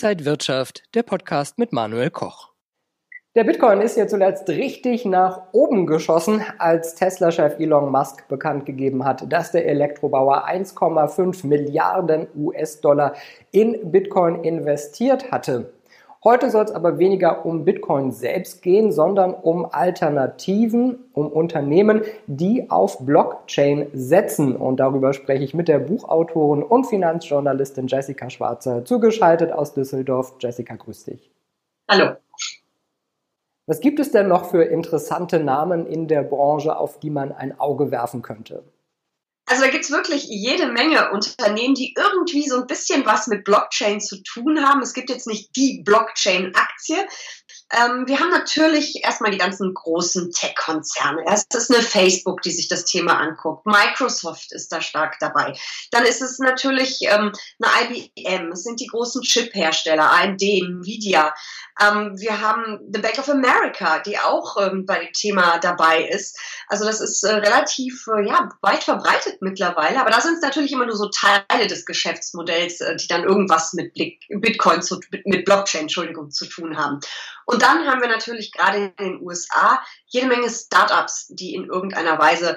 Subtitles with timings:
[0.00, 2.52] Inside Wirtschaft, der Podcast mit Manuel Koch.
[3.34, 9.04] Der Bitcoin ist ja zuletzt richtig nach oben geschossen, als Tesla-Chef Elon Musk bekannt gegeben
[9.04, 13.14] hat, dass der Elektrobauer 1,5 Milliarden US-Dollar
[13.50, 15.72] in Bitcoin investiert hatte.
[16.24, 22.68] Heute soll es aber weniger um Bitcoin selbst gehen, sondern um Alternativen, um Unternehmen, die
[22.70, 24.56] auf Blockchain setzen.
[24.56, 30.34] Und darüber spreche ich mit der Buchautorin und Finanzjournalistin Jessica Schwarzer, zugeschaltet aus Düsseldorf.
[30.40, 31.30] Jessica, grüß dich.
[31.88, 32.16] Hallo.
[33.66, 37.60] Was gibt es denn noch für interessante Namen in der Branche, auf die man ein
[37.60, 38.64] Auge werfen könnte?
[39.48, 44.00] Also da gibt's wirklich jede Menge Unternehmen, die irgendwie so ein bisschen was mit Blockchain
[44.00, 44.82] zu tun haben.
[44.82, 47.06] Es gibt jetzt nicht die Blockchain-Aktie.
[47.70, 51.24] Ähm, wir haben natürlich erstmal die ganzen großen Tech-Konzerne.
[51.26, 53.66] Es ist eine Facebook, die sich das Thema anguckt.
[53.66, 55.58] Microsoft ist da stark dabei.
[55.90, 58.52] Dann ist es natürlich ähm, eine IBM.
[58.52, 61.34] Es sind die großen Chip-Hersteller, AMD, Nvidia.
[61.80, 66.38] Ähm, wir haben The Bank of America, die auch ähm, bei dem Thema dabei ist.
[66.68, 70.00] Also das ist äh, relativ äh, ja, weit verbreitet mittlerweile.
[70.00, 73.72] Aber da sind es natürlich immer nur so Teile des Geschäftsmodells, äh, die dann irgendwas
[73.74, 77.00] mit Blick, Bitcoin, zu, mit Blockchain, Entschuldigung, zu tun haben.
[77.46, 82.18] Und dann haben wir natürlich gerade in den USA jede Menge Startups, die in irgendeiner
[82.18, 82.56] Weise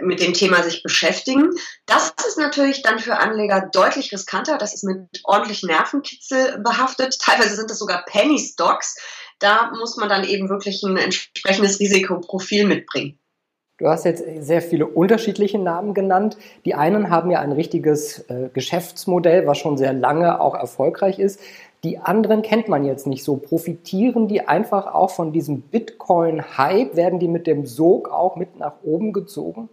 [0.00, 1.50] mit dem Thema sich beschäftigen.
[1.86, 4.58] Das ist natürlich dann für Anleger deutlich riskanter.
[4.58, 7.18] Das ist mit ordentlich Nervenkitzel behaftet.
[7.20, 8.96] Teilweise sind das sogar Penny Stocks.
[9.38, 13.18] Da muss man dann eben wirklich ein entsprechendes Risikoprofil mitbringen.
[13.78, 16.36] Du hast jetzt sehr viele unterschiedliche Namen genannt.
[16.64, 21.40] Die einen haben ja ein richtiges äh, Geschäftsmodell, was schon sehr lange auch erfolgreich ist.
[21.84, 23.36] Die anderen kennt man jetzt nicht so.
[23.36, 26.94] Profitieren die einfach auch von diesem Bitcoin-Hype?
[26.94, 29.68] Werden die mit dem Sog auch mit nach oben gezogen?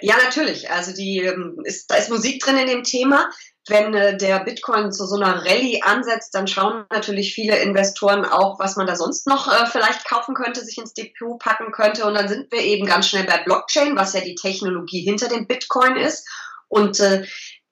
[0.00, 0.70] Ja, natürlich.
[0.70, 3.28] Also die ähm, ist, da ist Musik drin in dem Thema.
[3.68, 8.58] Wenn äh, der Bitcoin zu so einer Rallye ansetzt, dann schauen natürlich viele Investoren auch,
[8.58, 12.06] was man da sonst noch äh, vielleicht kaufen könnte, sich ins Depot packen könnte.
[12.06, 15.46] Und dann sind wir eben ganz schnell bei Blockchain, was ja die Technologie hinter dem
[15.46, 16.26] Bitcoin ist.
[16.68, 17.26] Und äh,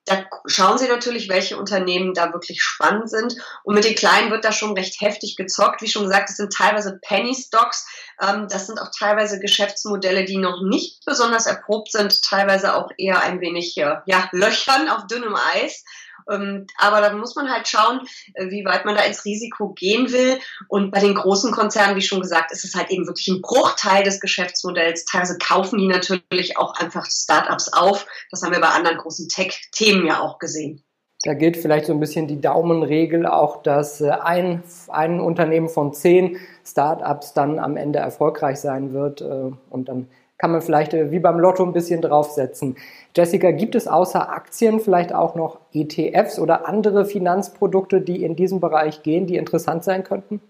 [0.09, 3.35] da schauen sie natürlich, welche Unternehmen da wirklich spannend sind.
[3.63, 5.83] Und mit den kleinen wird da schon recht heftig gezockt.
[5.83, 7.87] Wie schon gesagt, es sind teilweise Penny Stocks.
[8.19, 13.21] Ähm, das sind auch teilweise Geschäftsmodelle, die noch nicht besonders erprobt sind, teilweise auch eher
[13.21, 15.83] ein wenig äh, ja, Löchern auf dünnem Eis.
[16.29, 18.01] Ähm, aber da muss man halt schauen,
[18.33, 20.39] äh, wie weit man da ins Risiko gehen will.
[20.67, 24.03] Und bei den großen Konzernen, wie schon gesagt, ist es halt eben wirklich ein Bruchteil
[24.03, 25.05] des Geschäftsmodells.
[25.05, 28.05] Teilweise kaufen die natürlich auch einfach Startups auf.
[28.31, 30.83] Das haben wir bei anderen großen Tech-Themen ja auch gesehen.
[31.23, 35.93] Da gilt vielleicht so ein bisschen die Daumenregel auch, dass äh, ein, ein Unternehmen von
[35.93, 40.07] zehn Startups dann am Ende erfolgreich sein wird äh, und dann
[40.39, 42.77] kann man vielleicht äh, wie beim Lotto ein bisschen draufsetzen.
[43.15, 48.59] Jessica, gibt es außer Aktien vielleicht auch noch ETFs oder andere Finanzprodukte, die in diesem
[48.59, 50.41] Bereich gehen, die interessant sein könnten?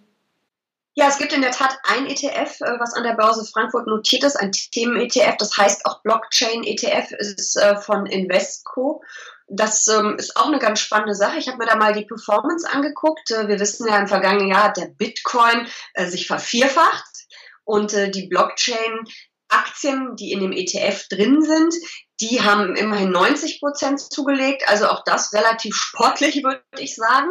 [0.93, 4.23] Ja, es gibt in der Tat ein ETF, äh, was an der Börse Frankfurt notiert
[4.23, 9.01] ist, ein Themen-ETF, das heißt auch Blockchain-ETF, ist äh, von Investco.
[9.47, 11.39] Das ähm, ist auch eine ganz spannende Sache.
[11.39, 13.29] Ich habe mir da mal die Performance angeguckt.
[13.29, 15.65] Wir wissen ja, im vergangenen Jahr hat der Bitcoin
[15.97, 17.25] sich vervierfacht
[17.63, 19.05] und die Blockchain
[19.49, 21.73] Aktien, die in dem ETF drin sind,
[22.21, 24.67] die haben immerhin 90 Prozent zugelegt.
[24.67, 27.29] Also auch das relativ sportlich, würde ich sagen.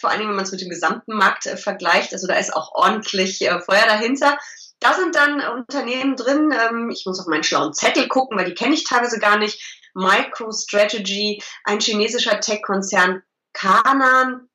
[0.00, 2.12] Vor allem, wenn man es mit dem gesamten Markt äh, vergleicht.
[2.12, 4.38] Also da ist auch ordentlich äh, Feuer dahinter.
[4.80, 6.52] Da sind dann Unternehmen drin.
[6.52, 9.62] Ähm, ich muss auf meinen schlauen Zettel gucken, weil die kenne ich teilweise gar nicht.
[9.94, 13.22] MicroStrategy, ein chinesischer Tech-Konzern,
[13.54, 14.48] Kanan,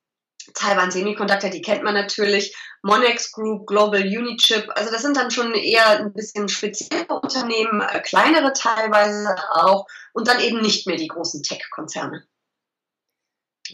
[0.54, 5.54] Taiwan Semiconductor, die kennt man natürlich, Monex Group, Global Unichip, also das sind dann schon
[5.54, 9.86] eher ein bisschen spezielle Unternehmen, äh, kleinere teilweise auch.
[10.12, 12.26] Und dann eben nicht mehr die großen Tech-Konzerne.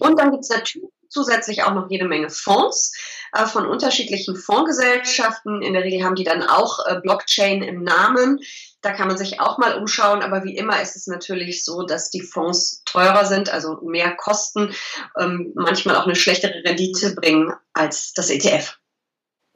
[0.00, 2.92] Und dann gibt es natürlich zusätzlich auch noch jede Menge Fonds
[3.32, 5.62] äh, von unterschiedlichen Fondsgesellschaften.
[5.62, 8.40] In der Regel haben die dann auch äh, Blockchain im Namen.
[8.80, 12.10] Da kann man sich auch mal umschauen, aber wie immer ist es natürlich so, dass
[12.10, 14.72] die Fonds teurer sind, also mehr kosten,
[15.18, 18.78] ähm, manchmal auch eine schlechtere Rendite bringen als das ETF.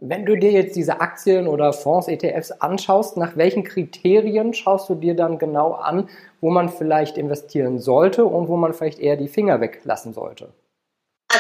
[0.05, 4.97] Wenn du dir jetzt diese Aktien oder Fonds, ETFs anschaust, nach welchen Kriterien schaust du
[4.97, 6.09] dir dann genau an,
[6.41, 10.53] wo man vielleicht investieren sollte und wo man vielleicht eher die Finger weglassen sollte?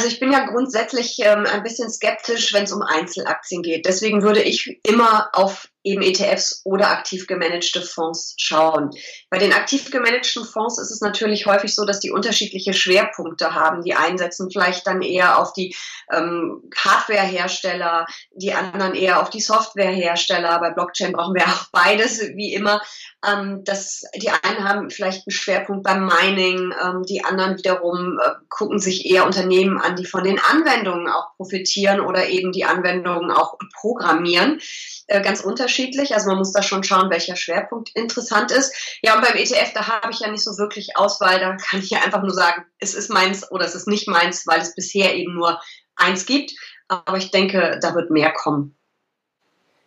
[0.03, 3.87] Also ich bin ja grundsätzlich ähm, ein bisschen skeptisch, wenn es um Einzelaktien geht.
[3.87, 8.91] Deswegen würde ich immer auf eben ETFs oder aktiv gemanagte Fonds schauen.
[9.31, 13.83] Bei den aktiv gemanagten Fonds ist es natürlich häufig so, dass die unterschiedliche Schwerpunkte haben.
[13.83, 15.75] Die einen setzen vielleicht dann eher auf die
[16.13, 20.61] ähm, Hardwarehersteller, die anderen eher auf die Softwarehersteller.
[20.61, 22.81] Bei Blockchain brauchen wir auch beides, wie immer.
[23.27, 28.31] Ähm, das, die einen haben vielleicht einen Schwerpunkt beim Mining, ähm, die anderen wiederum äh,
[28.49, 33.31] gucken sich eher Unternehmen an, die von den Anwendungen auch profitieren oder eben die Anwendungen
[33.31, 34.61] auch programmieren.
[35.09, 35.72] Äh, ganz unterschiedlich.
[36.15, 38.73] Also man muss da schon schauen, welcher Schwerpunkt interessant ist.
[39.03, 41.41] Ja, und beim ETF, da habe ich ja nicht so wirklich Auswahl.
[41.41, 44.47] Da kann ich ja einfach nur sagen, es ist meins oder es ist nicht meins,
[44.47, 45.61] weil es bisher eben nur
[45.97, 46.53] eins gibt.
[46.89, 48.77] Aber ich denke, da wird mehr kommen.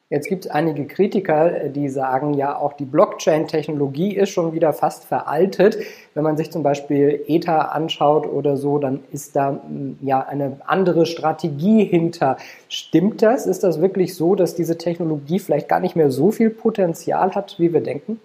[0.09, 5.05] Jetzt gibt es einige Kritiker, die sagen, ja, auch die Blockchain-Technologie ist schon wieder fast
[5.05, 5.77] veraltet.
[6.13, 10.61] Wenn man sich zum Beispiel Ether anschaut oder so, dann ist da mm, ja eine
[10.67, 12.37] andere Strategie hinter.
[12.69, 13.47] Stimmt das?
[13.47, 17.55] Ist das wirklich so, dass diese Technologie vielleicht gar nicht mehr so viel Potenzial hat,
[17.57, 18.21] wie wir denken?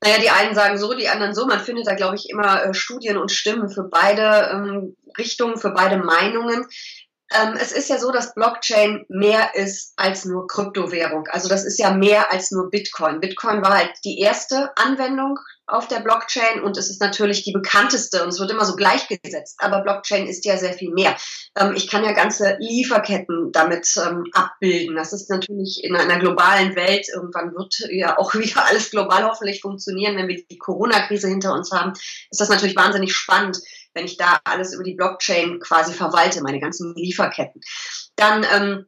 [0.00, 1.44] Naja, die einen sagen so, die anderen so.
[1.46, 5.70] Man findet da, glaube ich, immer äh, Studien und Stimmen für beide ähm, Richtungen, für
[5.70, 6.66] beide Meinungen.
[7.34, 11.26] Ähm, es ist ja so, dass Blockchain mehr ist als nur Kryptowährung.
[11.28, 13.20] Also das ist ja mehr als nur Bitcoin.
[13.20, 18.22] Bitcoin war halt die erste Anwendung auf der Blockchain und es ist natürlich die bekannteste
[18.22, 19.56] und es wird immer so gleichgesetzt.
[19.58, 21.16] Aber Blockchain ist ja sehr viel mehr.
[21.56, 24.96] Ähm, ich kann ja ganze Lieferketten damit ähm, abbilden.
[24.96, 27.06] Das ist natürlich in einer globalen Welt.
[27.14, 31.70] Irgendwann wird ja auch wieder alles global hoffentlich funktionieren, wenn wir die Corona-Krise hinter uns
[31.70, 31.92] haben.
[32.30, 33.58] Ist das natürlich wahnsinnig spannend
[33.94, 37.60] wenn ich da alles über die Blockchain quasi verwalte, meine ganzen Lieferketten.
[38.16, 38.86] Dann ähm,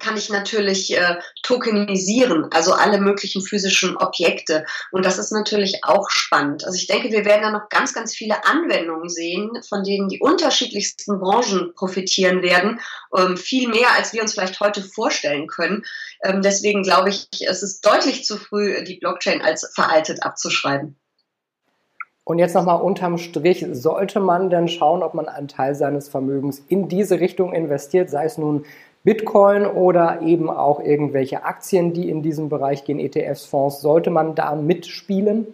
[0.00, 4.64] kann ich natürlich äh, tokenisieren, also alle möglichen physischen Objekte.
[4.92, 6.64] Und das ist natürlich auch spannend.
[6.64, 10.20] Also ich denke, wir werden da noch ganz, ganz viele Anwendungen sehen, von denen die
[10.20, 12.80] unterschiedlichsten Branchen profitieren werden.
[13.16, 15.82] Ähm, viel mehr, als wir uns vielleicht heute vorstellen können.
[16.22, 20.98] Ähm, deswegen glaube ich, es ist deutlich zu früh, die Blockchain als veraltet abzuschreiben.
[22.28, 26.60] Und jetzt nochmal unterm Strich, sollte man denn schauen, ob man einen Teil seines Vermögens
[26.66, 28.64] in diese Richtung investiert, sei es nun
[29.04, 34.34] Bitcoin oder eben auch irgendwelche Aktien, die in diesem Bereich gehen, ETFs, Fonds, sollte man
[34.34, 35.46] da mitspielen?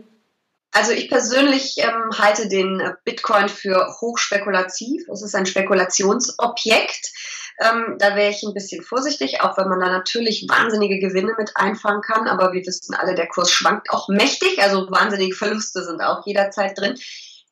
[0.75, 5.07] Also ich persönlich ähm, halte den Bitcoin für hochspekulativ.
[5.13, 7.13] Es ist ein Spekulationsobjekt.
[7.63, 11.53] Ähm, da wäre ich ein bisschen vorsichtig, auch wenn man da natürlich wahnsinnige Gewinne mit
[11.55, 12.29] einfangen kann.
[12.29, 14.61] Aber wir wissen alle, der Kurs schwankt auch mächtig.
[14.61, 16.99] Also wahnsinnige Verluste sind auch jederzeit drin.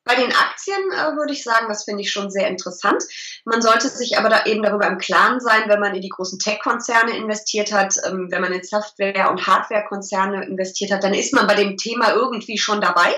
[0.03, 3.03] Bei den Aktien äh, würde ich sagen, das finde ich schon sehr interessant.
[3.45, 6.39] Man sollte sich aber da eben darüber im Klaren sein, wenn man in die großen
[6.39, 11.45] Tech-Konzerne investiert hat, ähm, wenn man in Software- und Hardware-Konzerne investiert hat, dann ist man
[11.45, 13.13] bei dem Thema irgendwie schon dabei.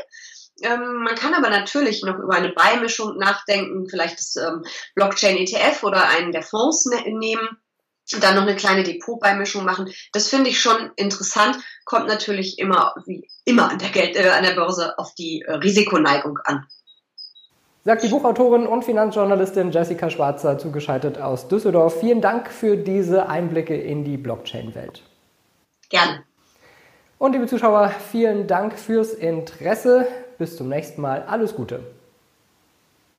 [0.64, 4.64] Ähm, man kann aber natürlich noch über eine Beimischung nachdenken, vielleicht das ähm,
[4.96, 7.58] Blockchain-ETF oder einen der Fonds ne nehmen
[8.14, 9.92] und dann noch eine kleine Depotbeimischung machen.
[10.14, 14.44] Das finde ich schon interessant, kommt natürlich immer, wie immer an der, Geld, äh, an
[14.44, 16.66] der Börse auf die äh, Risikoneigung an.
[17.86, 22.00] Sagt die Buchautorin und Finanzjournalistin Jessica Schwarzer, zugeschaltet aus Düsseldorf.
[22.00, 25.02] Vielen Dank für diese Einblicke in die Blockchain-Welt.
[25.90, 26.24] Gerne.
[27.18, 30.08] Und liebe Zuschauer, vielen Dank fürs Interesse.
[30.44, 31.24] Bis zum nächsten Mal.
[31.30, 31.80] Alles Gute.